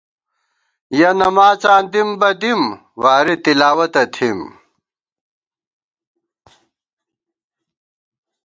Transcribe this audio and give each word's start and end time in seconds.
یَہ 0.97 1.09
نماڅاں 1.19 1.81
دِم 1.91 2.09
بہ 2.19 2.29
دِم، 2.41 2.61
واری 3.01 3.35
تِلاوَتہ 3.43 4.03
تھِم 4.13 4.39